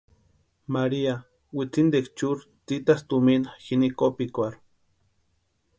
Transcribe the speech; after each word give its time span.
María 0.73 1.13
witsintikwa 1.57 2.13
churikwa 2.17 2.47
tsïtasti 2.65 3.07
tumina 3.09 3.49
jini 3.65 3.87
kopikwarhu. 3.99 4.59